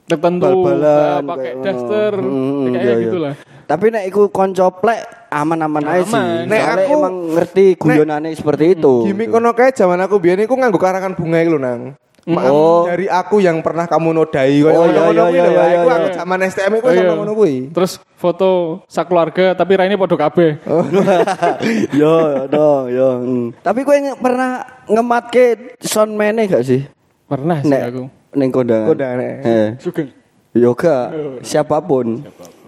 [0.05, 2.13] tertentu, eh, pakai daster.
[2.13, 3.31] Hmm, kayak iya, iya.
[3.65, 6.21] Tapi nek iku konco plek aman-aman aja sih.
[6.45, 8.93] Nek Soalnya aku- emang ngerti guyonane seperti itu.
[9.03, 11.81] Gimik kono kae zaman aku biyen iku nganggo karangan bunga iku lho nang.
[12.25, 12.89] Maaf Oh.
[12.89, 15.53] dari aku yang pernah kamu nodai koyo Oh, iya, iya, kuwi iya, lho.
[15.53, 15.93] iya, Iku iya.
[15.95, 17.01] aku zaman STM iku Oh, iya.
[17.03, 17.55] sama ngono kuwi.
[17.69, 18.49] Terus foto
[18.87, 20.57] sakeluarga tapi Raini podo kabeh.
[22.01, 22.13] yo,
[22.47, 23.09] no, yo.
[23.19, 23.61] mm.
[23.61, 24.51] Tapi kowe pernah
[24.85, 25.45] ngematke
[25.79, 26.81] sound mene gak sih?
[27.25, 28.03] Pernah sih Nek aku.
[28.33, 28.87] ning kondangan.
[28.87, 29.69] Kondangan, eh.
[29.77, 30.09] Sugeng.
[30.51, 32.25] Yoga, siapa pun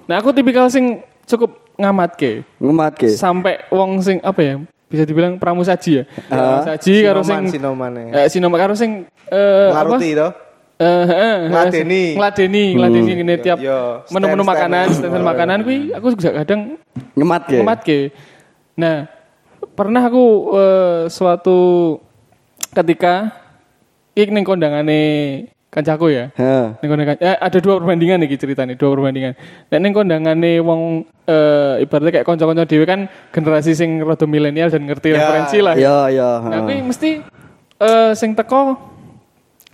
[0.08, 2.48] Nah, aku tipikal sing cukup ngamatke.
[2.58, 3.12] ngematke.
[3.14, 4.56] Sampai wong sing apa ya?
[4.88, 6.04] Bisa dibilang pramusaji ya.
[6.32, 6.64] Ah.
[6.64, 8.08] Pramusaji karo Sinoman, sing sinoman, eh.
[8.16, 10.00] eh sinoman karo sing eh apa?
[10.00, 10.28] Ngaruti to.
[10.78, 12.04] Eh, heeh, Ngladeni.
[12.14, 13.58] ngladeni, ngladeni ngene tiap
[14.14, 16.78] menu-menu makanan, stand makanan kuwi aku juga kadang
[17.18, 17.58] Ngematke.
[17.58, 18.00] Ngematke.
[18.78, 19.10] Nah,
[19.74, 21.60] pernah aku eh, suatu
[22.78, 23.34] ketika
[24.14, 25.02] ik ning kondangane
[25.78, 26.26] kancaku ya.
[26.34, 26.66] Heeh.
[26.82, 29.38] Kondangan eh, ada dua perbandingan nih ceritanya, dua perbandingan.
[29.70, 34.90] Nek ning kondangane wong eh, ibaratnya kayak kanca-kanca dhewe kan generasi sing rada milenial dan
[34.90, 35.78] ngerti Ya, referensi lah.
[35.78, 36.30] Yo, yo.
[36.50, 37.22] Nah, kuwi mesti
[37.78, 38.74] eh, sing teko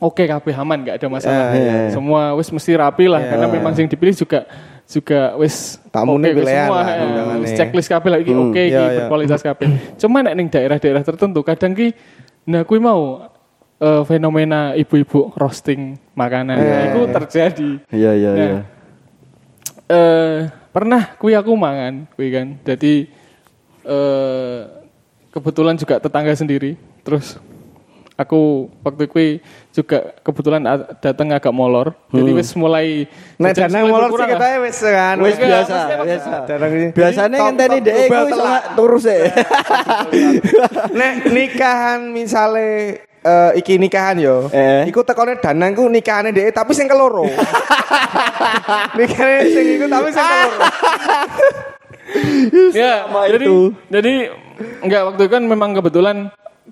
[0.03, 1.55] oke kabeh aman nggak ada masalah.
[1.55, 1.91] Ya, ya, ya.
[1.95, 4.43] Semua wis mesti rapi lah karena memang sing dipilih juga
[4.83, 8.97] juga wis wis pilihan semua lah, wis checklist kabeh lagi Hmm, oke iki ya, ya.
[9.07, 9.95] berkualitas kabeh.
[9.95, 11.95] Cuma nek ning daerah-daerah tertentu kadang ki
[12.43, 13.23] nah kuwi mau
[13.83, 16.55] eh, fenomena ibu-ibu roasting makanan.
[16.55, 17.69] Nah, itu terjadi.
[17.91, 18.59] Iya, iya, Nah, iya.
[19.91, 20.37] eh
[20.73, 23.05] pernah kui aku mangan kui kan jadi
[23.85, 24.59] eh
[25.29, 27.37] kebetulan juga tetangga sendiri terus
[28.17, 29.27] aku waktu kui
[29.73, 30.61] juga kebetulan
[30.97, 33.05] datang agak molor jadi wis mulai
[33.37, 35.15] Nah, danang mulai molor sih katanya wis kan.
[35.19, 36.33] Wis biasa, biasa.
[36.47, 36.71] Danang
[37.53, 39.19] ngenteni top dhek iku e.
[40.93, 44.47] Nek nikahan misale eh, iki nikahan yo.
[44.49, 44.85] Eh.
[44.85, 47.23] Iku tekone danang ku nikahane dhek tapi sing keloro.
[48.97, 50.59] nikahane sing iku tapi sing keloro.
[52.75, 53.57] ya jadi itu.
[53.89, 54.13] jadi
[54.83, 56.17] enggak waktu itu kan memang kebetulan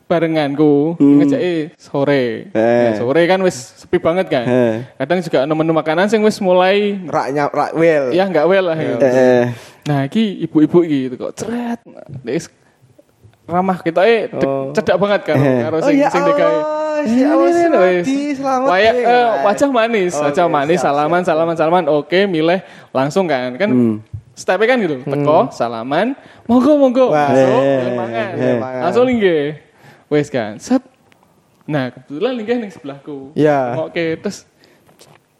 [0.05, 2.59] barenganku ngejaki sore Hmm.
[2.59, 2.83] Eh.
[2.85, 4.75] Ya, sore kan wis sepi banget kan Eh.
[4.95, 8.11] kadang juga menu makanan sing wis mulai Raknya rak wel.
[8.11, 8.95] ya enggak well lah ya.
[8.99, 9.45] Eh,
[9.81, 11.81] Nah, iki ibu-ibu gitu kok ceret.
[12.21, 12.45] Wis
[13.43, 14.69] ramah kita eh Oh.
[14.71, 15.59] cedak banget kan Eh.
[15.61, 16.53] karo Oh sing ya sing digawe.
[16.53, 17.49] Allah, ya Allah,
[18.05, 21.83] selamat Waya- eh, wajah manis, Oh, wajah oke, manis, siap, salaman, salaman, salaman.
[21.89, 23.57] Oke, milih langsung kan.
[23.57, 23.69] Kan
[24.31, 24.95] stepnya kan gitu.
[25.01, 26.13] Teko, salaman,
[26.45, 27.09] monggo, monggo.
[27.09, 27.27] Wah.
[27.27, 28.29] Masuk, Eh, mangan.
[28.35, 28.57] eh.
[28.81, 29.57] Langsung linggih.
[30.07, 30.57] Wes kan.
[30.57, 30.83] Set.
[31.65, 33.33] Nah, kebetulan linggih ning sebelahku.
[33.33, 33.73] Ya.
[33.79, 34.50] Oke, terus "Hmm,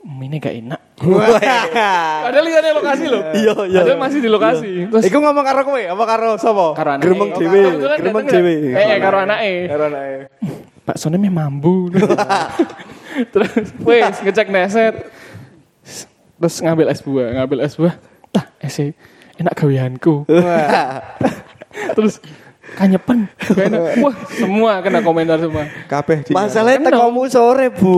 [0.02, 0.82] ini gak enak.
[0.98, 3.22] Padahal ada lokasi loh.
[3.34, 3.80] Iya, iya.
[3.86, 4.72] Padahal masih di lokasi.
[4.90, 6.66] Terus Iku ngomong karo kowe apa karo sapa?
[6.74, 7.06] karo anake.
[7.06, 7.62] Gremeng Oh, dhewe,
[8.02, 8.54] gremeng dhewe.
[8.74, 8.82] lah.
[8.82, 9.52] Eh, karo anake.
[9.70, 10.16] Karo anake.
[10.82, 11.94] Pak Sone meh mambu.
[13.34, 13.52] Terus
[13.86, 14.96] wes ngecek neset.
[16.42, 17.94] Terus ngambil es buah, ngambil es buah.
[18.34, 18.74] Tah, es
[19.38, 20.26] enak gaweanku.
[21.94, 22.18] Terus
[22.72, 23.82] kanyepen, gak enak.
[24.04, 25.68] Wah, semua kena komentar semua.
[25.86, 26.32] Kabeh di.
[26.32, 27.96] Masalahnya tekomu sore, Bu.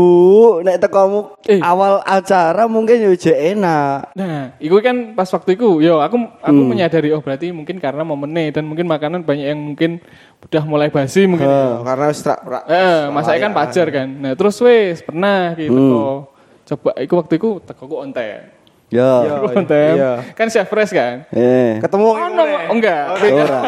[0.61, 1.59] Nek tekomu Eh.
[1.59, 4.15] awal acara mungkin yo enak.
[4.15, 8.49] Nah, itu kan pas waktu itu, yo aku aku menyadari oh berarti mungkin karena momennya
[8.51, 9.99] dan mungkin makanan banyak yang mungkin
[10.43, 11.45] udah mulai basi mungkin.
[11.45, 14.07] Oh, karena wis tra- ra- Eh, masanya kan pajar kan.
[14.07, 16.19] Nah, terus wes pernah gitu kok.
[16.63, 18.62] Coba iku waktu itu teko ku onte.
[18.93, 19.13] Yo.
[19.25, 19.35] Yo.
[19.49, 19.97] Ontem.
[19.97, 20.11] iya.
[20.37, 21.25] Kan chef fresh kan?
[21.33, 21.81] Eh.
[21.81, 22.43] ketemu Oh, no,
[22.77, 23.03] enggak.
[23.25, 23.61] Ora.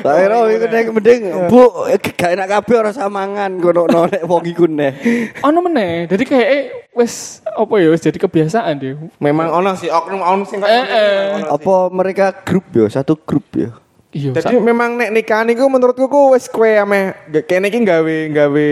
[0.00, 1.20] Tak kira iku nek mending
[1.52, 4.96] Bu, gak enak kabeh ora samangan kono nek wong iku nek.
[5.44, 6.08] Ono meneh.
[6.08, 6.62] Jadi kayak eh
[6.96, 8.96] wes apa ya wes jadi kebiasaan deh.
[9.20, 11.44] Memang ono sih oknum ono sing Eh, eh.
[11.44, 13.76] Apa mereka grup yo, satu grup yo.
[14.12, 17.16] Iya, Jadi memang nek nikahan iku menurutku ku wis kowe ame
[17.48, 18.66] kene iki gawe gawe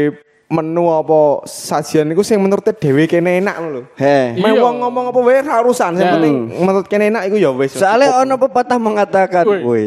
[0.51, 3.83] menu apa sajian iku sing menurut dhewe kene enak lho.
[3.95, 4.35] Heh.
[4.35, 7.79] Mau wong ngomong apa wae ora urusan, sing penting menurut kene enak iku ya wis.
[7.79, 9.63] Soalnya ono pepatah mengatakan, Woi.
[9.63, 9.87] woi.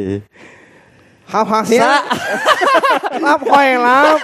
[1.27, 1.81] hasil
[3.19, 4.17] lap koe lap.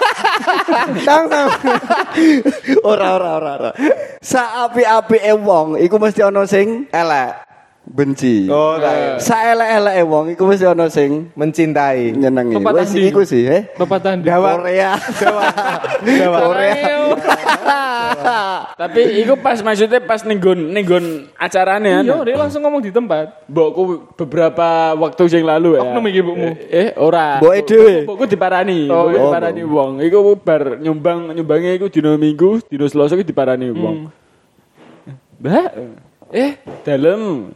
[1.04, 1.48] Tang tang.
[2.88, 3.70] ora ora ora ora.
[4.24, 7.49] Sa api-api e wong iku mesti ono sing Elek.
[7.90, 8.46] Benci.
[8.46, 9.18] Oh, tak.
[9.18, 12.14] Saelek-eleke wong iku mesti ana sing mencintai.
[12.14, 12.54] nyenengi.
[12.54, 13.10] Ndi?
[13.10, 13.66] iku sih, eh.
[13.74, 14.62] Pepatah di Dawa.
[14.62, 14.94] Korea.
[15.20, 15.42] Jawa.
[16.46, 16.96] Korea.
[18.78, 23.44] Tapi iku pas maksudnya pas ninggon ninggon acarane Iya, dia langsung ngomong di tempat.
[23.50, 25.80] Mbokku beberapa waktu yang lalu ya.
[25.82, 26.48] Oknum iki, Mbokmu?
[26.70, 27.42] Eh, ora.
[27.42, 27.94] Mboke dhewe.
[28.06, 29.22] Mbokku diparani, Oh, mbokku iya.
[29.26, 29.90] diparani wong.
[30.06, 34.08] Iku bar nyumbang nyumbangnya iku dino Minggu, dino Selasa iku diparani wong.
[35.40, 35.68] Mbak,
[36.36, 36.50] eh
[36.86, 37.50] dalem.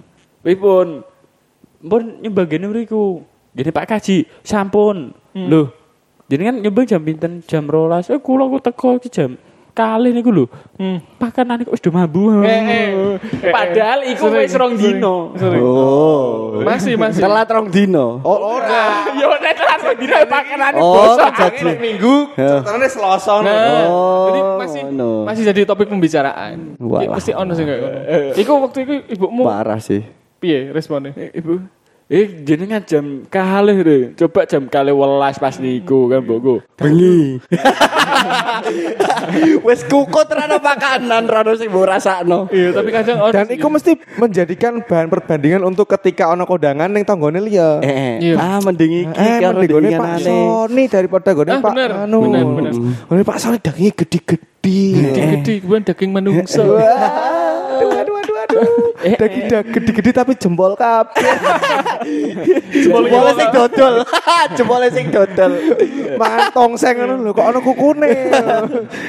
[0.44, 1.00] Pripun?
[1.80, 3.24] Mpun nyumbang gene mriku.
[3.56, 5.16] Gene Pak Kaji, sampun.
[5.32, 5.72] Loh.
[6.28, 7.40] Jadi kan nyumbang jam pinten?
[7.48, 8.12] Jam 12.
[8.12, 9.40] Eh kula ku teko iki jam
[9.74, 10.46] kali niku lho.
[10.78, 11.02] Hmm.
[11.18, 12.46] Pakanan iku wis do mambu.
[12.46, 12.86] Eh, eh.
[13.42, 14.14] Eh, Padahal eh.
[14.14, 15.34] iku wis rong dino.
[15.34, 15.60] sering.
[15.60, 16.62] Oh.
[16.62, 17.18] Masih, masih.
[17.18, 18.22] Telat rong dino.
[18.22, 19.02] Oh, ora.
[19.20, 21.30] Yo nek telat rong dino pakanane Oh, bosok.
[21.34, 21.74] jadi.
[21.74, 23.34] Minggu, contohnya Selasa.
[23.42, 25.26] Nah, Oh, jadi masih no.
[25.26, 26.78] masih jadi topik pembicaraan.
[26.78, 27.02] Walah.
[27.02, 27.98] Ya, mesti ono sing kayak ngono.
[28.38, 30.06] Iku waktu itu ibumu Parah sih.
[30.44, 31.10] Piye responnya?
[31.16, 31.52] Eh, Ibu,
[32.06, 33.98] eh jenengan jam kalih re.
[34.12, 36.60] Coba jam kalih welas pas niku kan mbokku.
[36.76, 37.40] Bengi.
[39.60, 42.46] Wes kukut rada makanan rada sing mbok rasakno.
[42.48, 47.40] Iya, tapi kadang Dan itu mesti menjadikan bahan perbandingan untuk ketika ono kondangan ning tanggane
[47.40, 47.80] liya.
[47.80, 48.34] Eh, Iya.
[48.36, 50.08] ah mending iki Eh, karo mending Pak.
[50.20, 52.18] Sony daripada gone Ah, Pak bener, anu.
[52.22, 52.72] bener, bener.
[53.04, 54.78] Gone Pak Sony dagingnya gede-gede.
[55.02, 56.78] gede kemudian daging menungso.
[59.20, 61.24] Daging dag- gede-gede tapi jempol kabeh.
[62.74, 63.94] Jempolnya sing dodol.
[64.54, 65.52] Jempolnya sing dodol.
[66.14, 68.10] Mangan tongseng ngono lho, kok ono kukune.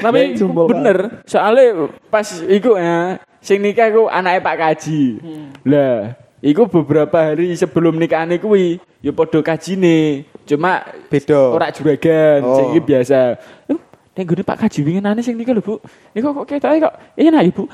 [0.02, 0.20] Tapi
[0.66, 5.02] Bener, soalnya pas iku ya sing nikah iku anake Pak Kaji.
[5.64, 10.26] Lah, iku beberapa hari sebelum nikahane kuwi ya padha kajine.
[10.46, 11.58] Cuma Beda.
[11.58, 12.54] ora juragan, Oh.
[12.54, 13.34] sing biasa.
[14.16, 15.76] Eh, Nek gone Pak Kaji winginane sing nikah lho, Bu.
[16.16, 17.64] Niku kok ketoke kok enak ya, Bu.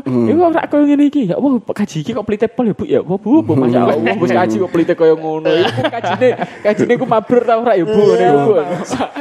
[0.00, 1.28] Iku ora koyo ngene iki.
[1.28, 2.84] Ya Allah, Pak Kaji iki kok pelite pol ya, Bu.
[2.88, 3.44] Ya Allah, Bu.
[3.44, 5.52] Bu, Masya Allah, Bos Kaji kok pelite koyo ngono.
[5.52, 6.28] Iku kajine,
[6.64, 8.00] kajine ku mabrur ta ora ya, Bu.
[8.00, 8.56] Bu.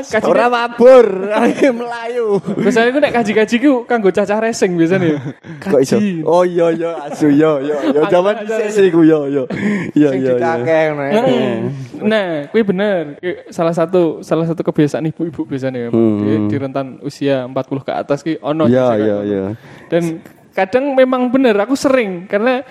[0.08, 1.06] Kajine Ora mabur,
[1.80, 2.40] melayu.
[2.64, 5.20] Biasanya aku nek kaji-kaji ku kanggo cacah racing biasanya.
[5.68, 5.98] Kok iso?
[6.24, 9.44] Oh iya iya asu yo yo yo zaman dhisik sih ku yo yo.
[9.92, 10.52] Iya iya iya.
[10.64, 11.24] ya.
[12.00, 13.20] Nah, kuwi bener.
[13.52, 15.90] Salah satu salah satu kebiasaan ibu-ibu biasanya
[16.22, 19.42] di, di rentan usia 40 ke atas ki ono Iya iya iya.
[19.50, 19.52] ngono.
[19.88, 20.04] Dan
[20.52, 22.64] kadang memang bener aku sering karena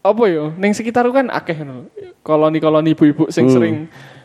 [0.00, 1.92] apa yo ning sekitar kan akeh ngono.
[2.20, 3.76] Koloni-koloni ibu-ibu sing sering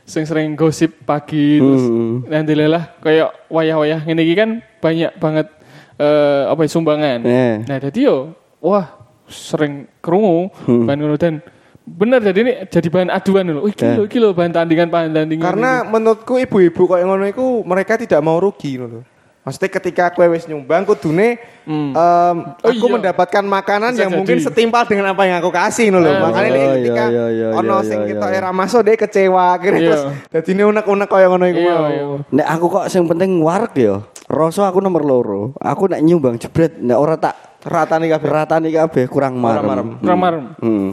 [0.05, 2.21] sing sering gosip pagi terus Hmm.
[2.29, 5.47] nanti lelah kayak wayah-wayah iki kan banyak banget
[5.95, 7.19] eh, apa ya, sumbangan.
[7.23, 7.55] Eh.
[7.65, 8.85] Nah, jadi yo wah
[9.25, 10.53] sering kerungu
[10.85, 11.41] bahan ngono dan
[11.87, 13.63] bener jadi ini jadi bahan aduan loh.
[13.63, 15.45] Wih, kilo kilo bahan tandingan bahan tandingan.
[15.45, 19.01] Karena menurutku ibu-ibu kok ngono iku mereka tidak mau rugi ngono lho.
[19.45, 21.93] Maksudnya ketika aku wis nyumbang kudune Hmm.
[21.93, 22.93] em, Oh aku iya.
[22.93, 24.17] mendapatkan makanan Bisa yang jadi.
[24.17, 26.11] mungkin setimpal dengan apa yang aku kasih ngono lho.
[26.11, 26.21] Ah.
[26.23, 28.35] Makanya Oh, nih iya, ketika iya, iya, ono iya, sing iya, kita iya.
[28.35, 29.89] era masuk dia kecewa akhirnya Iya.
[29.91, 31.85] terus dadi ini unek-unek kaya ngono iku Iya, mau.
[31.87, 32.05] iya.
[32.31, 33.95] Nek aku kok sing penting wareg ya.
[34.25, 35.41] Rasa aku nomor loro.
[35.55, 38.29] Aku nek nyumbang jebret nek ora tak Rata nih kabeh.
[38.29, 39.61] ratani kabeh kurang marem.
[39.63, 39.87] marem.
[39.97, 40.43] Kurang marem.
[40.57, 40.89] Hmm.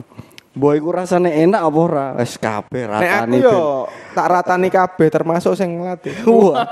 [0.52, 2.06] Boy ku rasane enak apa ora?
[2.20, 6.12] Wis kabeh Nek aku yo tak ratani kabeh termasuk sing ngelatih.
[6.28, 6.68] Wah.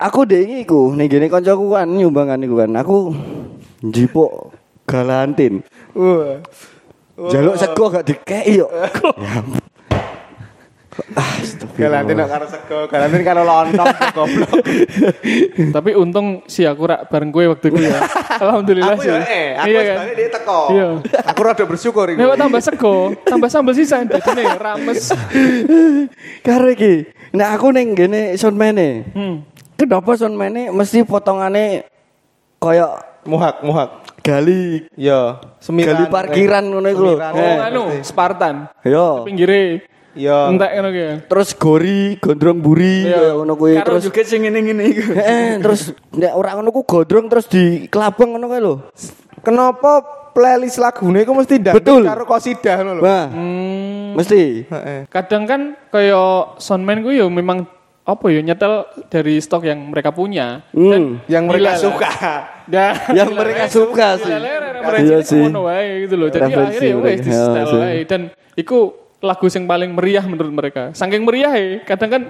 [0.00, 2.72] aku deh iki iku ning gene kancaku kan nyumbangan iku kan.
[2.80, 3.12] Aku
[3.84, 4.56] njipuk
[4.88, 5.60] galantin.
[5.92, 6.40] Wah.
[7.28, 8.66] Jaluk sego gak dikeki yo.
[10.98, 11.94] Ya.
[11.94, 13.86] Galantin karo sego, galantin karo lontong
[14.18, 14.50] goblok.
[15.70, 18.02] Tapi untung sih aku rak bareng gue waktu itu ya.
[18.42, 19.10] Alhamdulillah Aku sih.
[19.10, 19.86] ya eh, aku iya kan.
[19.94, 20.60] sebenarnya dia teko.
[20.68, 20.88] Iya.
[21.24, 22.18] Aku rada bersyukur iku.
[22.18, 25.14] Nek tambah sego, tambah sambal sisa dadine rames.
[26.40, 27.06] Karo iki.
[27.30, 29.06] Nek aku ning gene sonmene.
[29.10, 29.46] Hmm.
[29.74, 31.86] Kenapa sonmene mesti potongane
[32.58, 33.90] kaya Muhak, muhak.
[34.18, 35.94] gali Iya, semiran.
[35.94, 37.14] gali parkiran ngono iku lho.
[37.16, 38.72] Oh, Eh, anu, Spartan.
[38.80, 39.24] Yo.
[39.24, 39.87] Pinggire
[40.18, 40.38] Iya.
[40.48, 40.98] entek ngono ki.
[40.98, 41.12] ya.
[41.24, 43.16] Terus gori, gondrong buri, Iya.
[43.16, 45.02] kaya ngono kuwi Karo terus juga sing ngene-ngene iku.
[45.14, 48.74] Eh, terus nek ora ngono ku gondrong terus di kelabang ngono kae lho.
[49.38, 52.02] Kenapa playlist lagune iku mesti dangdut Betul.
[52.04, 53.02] karo kosidah ngono lho.
[53.02, 54.66] Wah, Hmm, mesti.
[54.66, 55.00] Heeh.
[55.06, 57.66] kadang kan kayak soundman gue ya memang
[58.02, 60.64] apa ya nyetel dari stok yang mereka punya.
[60.70, 61.20] Hmm.
[61.24, 61.78] Yang mereka Gila lah.
[61.78, 62.10] suka.
[62.66, 64.34] Dan Yang mereka suka sih.
[64.98, 65.44] Iya sih.
[66.00, 66.28] gitu loh.
[66.28, 67.20] Jadi akhirnya wes mereka.
[67.20, 67.78] di setel Ya, sih.
[67.78, 68.00] wae.
[68.04, 68.20] dan
[68.54, 68.78] itu
[69.18, 70.94] lagu yang paling meriah menurut mereka.
[70.94, 72.22] Saking meriah ya, kadang kan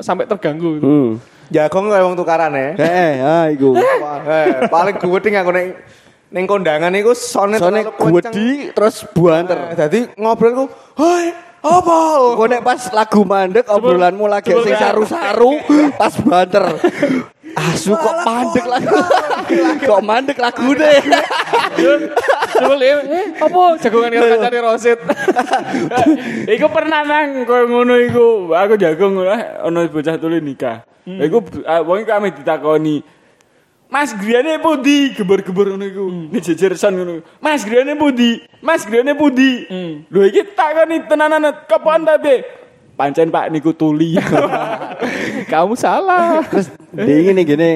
[0.00, 0.76] sampai terganggu.
[0.78, 0.84] gitu.
[0.84, 1.10] Hmm.
[1.48, 2.70] Jagong kayak wong tukaran ya.
[2.76, 3.72] Eh, ah iku.
[3.72, 5.68] Eh, paling gede aku ning
[6.28, 8.32] ning kondangan iku sone Soalnya terlalu kenceng.
[8.36, 9.72] gudi terus buanter.
[9.72, 10.64] Eh, Dadi ngobrol ku,
[11.00, 11.32] "Hoi,
[11.64, 11.96] apa?"
[12.36, 15.56] Kok nek pas lagu mandek obrolanmu lagi sing saru-saru
[15.96, 16.64] pas banter.
[17.56, 18.96] Asu kok mandek lagu.
[19.88, 21.00] kok mandek lagu deh.
[22.58, 24.98] Dulu eh apa jagongan karo kancane Rosid.
[26.54, 28.26] Iku pernah nang koyo ngono iku.
[28.54, 30.82] Aku jagung eh ono bocah tuli nikah.
[31.06, 33.00] Iku ah, wong iku ame ditakoni.
[33.88, 35.16] Mas griyane pundi?
[35.16, 36.04] Gebur-gebur ngono iku.
[36.28, 37.24] Nek jejer ngono.
[37.40, 38.42] Mas griyane pundi?
[38.60, 39.64] Mas griyane pundi?
[40.10, 42.44] Lho iki takoni tenanan kapan ta, Be?
[42.98, 44.18] Pancen Pak niku tuli.
[45.52, 46.42] Kamu salah.
[46.50, 47.70] Terus di gini gini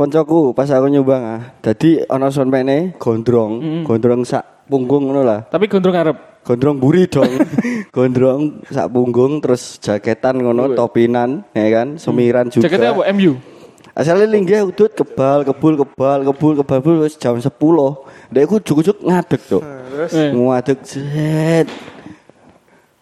[0.00, 1.40] koncoku pas aku nyumbang ah.
[1.60, 5.44] Dadi ana sonpene gondrong, gondrong sak punggung ngono lah.
[5.44, 6.16] Tapi gondrong arep.
[6.40, 7.28] Gondrong buri dong.
[7.96, 12.64] gondrong sak punggung terus jaketan ngono, topinan ya kan, semiran juga.
[12.64, 13.12] Jaketnya apa?
[13.12, 13.36] MU.
[13.92, 17.52] Asalnya linggih udut kebal, kebul, kebal, kebul, kebal, kebul wis jam 10.
[18.32, 19.60] Dek aku juk-juk ngadeg tuh.
[19.60, 21.68] Eh, Ngadeg set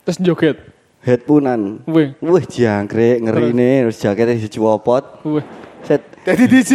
[0.02, 0.56] terus joget.
[1.04, 1.84] headpunan.
[1.86, 5.04] Wih, Wih jangkrik ngeri nih terus jaketnya dicuopot.
[5.22, 5.44] wih.
[5.84, 6.72] Set Jadi DJ.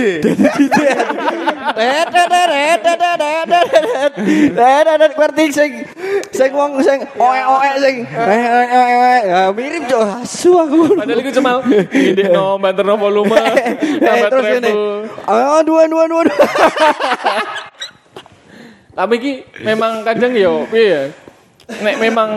[5.14, 5.72] Ngerti sing
[6.30, 10.94] sing wong sing oe-oe sing oe-oe ya mirip jo asu aku.
[11.00, 11.52] Padahal cuma
[13.00, 13.38] volume,
[14.04, 14.46] Eh, terus.
[15.26, 16.22] Oh, dua dua dua.
[16.28, 16.38] dua.
[18.94, 19.34] Tapi ki
[19.66, 21.04] memang kadang yo, piye ya?
[21.82, 22.30] Nek memang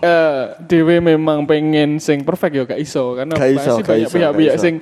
[0.00, 4.80] eh dewe memang pengen sing perfect yo gak iso karena pasti banyak pihak-pihak sing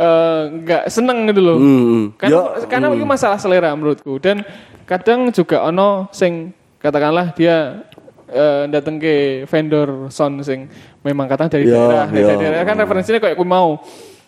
[0.00, 1.58] eh nggak seneng gitu loh.
[1.60, 2.16] Hmm.
[2.16, 4.40] Karena Yo, karena itu masalah selera menurutku dan
[4.88, 7.84] kadang juga ono sing katakanlah dia
[8.32, 10.72] eh, datang ke vendor sound sing
[11.04, 12.40] memang kadang dari Yo, daerah, dari yo.
[12.40, 13.76] daerah kan referensinya kayak aku mau.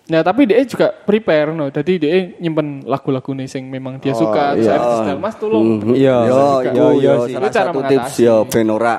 [0.03, 4.53] Nah tapi dia juga prepare no, jadi dia nyimpen lagu-lagu nih sing memang dia suka.
[4.59, 4.77] Terus iya.
[4.77, 5.65] style mas tolong.
[5.81, 5.95] Mhm.
[5.95, 6.71] Iya, yo, suka.
[6.75, 7.95] yo, Iya salah Itu cara satu mengatasi.
[7.97, 8.97] tips yo ben ora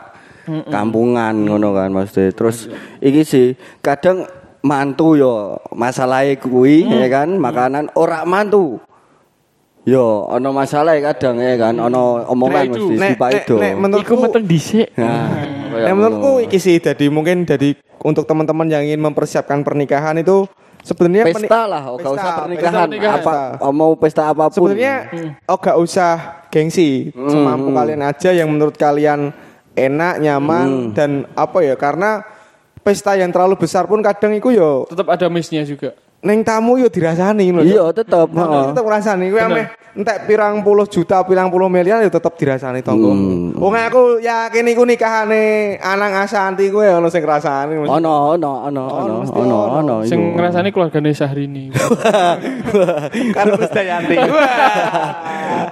[0.74, 2.34] kampungan ngono kan maksudnya.
[2.34, 2.58] Terus
[2.98, 3.48] iki sih
[3.84, 4.26] kadang
[4.64, 5.34] mantu yo
[5.72, 7.36] masalahnya kuwi ya kan?
[7.36, 8.80] Makanan ora mantu.
[9.84, 11.76] Yo ono masalah kadang ya kan?
[11.76, 12.88] Ono omongan itu.
[12.88, 14.88] mesti Nek- si Pak nek- nek menurutku meteng dhisik.
[14.96, 15.28] Nah,
[15.68, 20.48] kayak Nah, menurutku iki sih jadi mungkin jadi untuk teman-teman yang ingin mempersiapkan pernikahan itu
[20.84, 23.20] sebenarnya pesta lah, oh, Pesta, usah pesta pernikahan, pernikahan.
[23.20, 24.72] apa oh, mau pesta apa pun.
[24.72, 24.96] Sebenarnya
[25.48, 26.12] oh gak usah
[26.48, 29.36] gengsi, semampu kalian aja yang menurut kalian
[29.74, 31.76] enak, nyaman dan apa ya?
[31.76, 32.24] Karena
[32.84, 35.96] pesta yang terlalu besar pun kadang iku yo Tetap ada miss-nya juga.
[36.24, 37.62] neng tamu yo dirasani lho.
[37.68, 38.64] Iya, tetep, heeh.
[38.72, 43.12] tetep ngrasani kuwi ameh entek pirang puluh juta, pirang puluh miliar yo tetep dirasani tonggo.
[43.60, 47.76] Wong aku yakin iku nikahane Anang Asanti kuwi ono sing ngrasani.
[47.76, 47.90] Ono,
[48.40, 49.76] ono, ono, ono, mesti ono, ono.
[49.84, 49.96] ono.
[50.08, 50.40] Sing iku.
[50.40, 51.76] ngrasani keluargane Syahrini.
[53.36, 54.16] Karo Krisdayanti.
[54.16, 54.48] Wah.